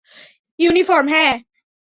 Uniform, 0.59 1.07
হ্যাঁ? 1.07 1.33